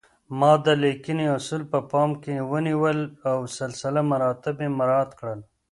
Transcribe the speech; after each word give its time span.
ما 0.39 0.51
د 0.65 0.67
لیکنې 0.83 1.25
اصول 1.37 1.61
په 1.71 1.79
پام 1.91 2.09
کې 2.23 2.35
ونیول 2.51 2.99
او 3.29 3.37
سلسله 3.59 3.99
مراتب 4.11 4.53
مې 4.59 4.69
مراعات 4.79 5.11
کړل 5.19 5.39